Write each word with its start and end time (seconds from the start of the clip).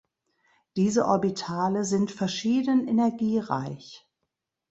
Diese 0.77 1.05
Orbitale 1.05 1.85
sind 1.85 2.09
verschieden 2.11 2.87
energiereich. 2.87 4.09